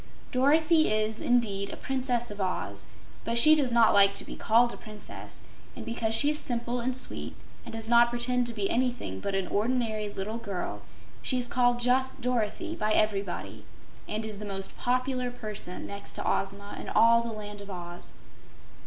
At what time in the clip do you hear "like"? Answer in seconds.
3.93-4.15